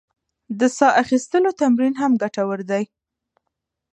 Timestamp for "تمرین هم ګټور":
1.61-2.59